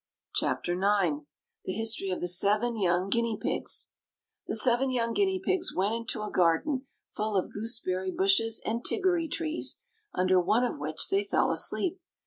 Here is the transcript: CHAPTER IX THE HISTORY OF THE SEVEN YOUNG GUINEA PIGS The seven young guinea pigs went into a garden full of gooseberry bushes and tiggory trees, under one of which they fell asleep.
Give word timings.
CHAPTER 0.33 0.73
IX 0.73 1.27
THE 1.63 1.73
HISTORY 1.73 2.09
OF 2.09 2.21
THE 2.21 2.27
SEVEN 2.27 2.75
YOUNG 2.75 3.11
GUINEA 3.11 3.37
PIGS 3.37 3.91
The 4.47 4.55
seven 4.55 4.89
young 4.89 5.13
guinea 5.13 5.39
pigs 5.39 5.75
went 5.75 5.93
into 5.93 6.23
a 6.23 6.31
garden 6.31 6.87
full 7.11 7.37
of 7.37 7.53
gooseberry 7.53 8.09
bushes 8.09 8.59
and 8.65 8.83
tiggory 8.83 9.27
trees, 9.29 9.79
under 10.11 10.41
one 10.41 10.63
of 10.63 10.79
which 10.79 11.07
they 11.09 11.23
fell 11.23 11.51
asleep. 11.51 11.99